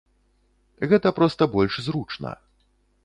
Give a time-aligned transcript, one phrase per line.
[0.93, 2.31] Гэта проста больш зручна.